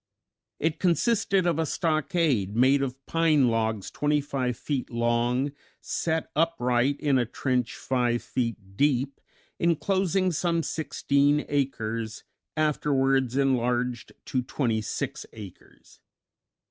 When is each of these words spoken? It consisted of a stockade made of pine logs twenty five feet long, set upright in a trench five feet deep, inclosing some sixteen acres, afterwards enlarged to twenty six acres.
It 0.57 0.79
consisted 0.79 1.45
of 1.45 1.59
a 1.59 1.65
stockade 1.67 2.55
made 2.55 2.81
of 2.81 3.05
pine 3.05 3.49
logs 3.49 3.91
twenty 3.91 4.19
five 4.19 4.57
feet 4.57 4.89
long, 4.89 5.51
set 5.79 6.31
upright 6.35 6.99
in 6.99 7.19
a 7.19 7.25
trench 7.27 7.75
five 7.75 8.23
feet 8.23 8.57
deep, 8.75 9.21
inclosing 9.59 10.31
some 10.31 10.63
sixteen 10.63 11.45
acres, 11.47 12.23
afterwards 12.57 13.37
enlarged 13.37 14.11
to 14.25 14.41
twenty 14.41 14.81
six 14.81 15.27
acres. 15.33 15.99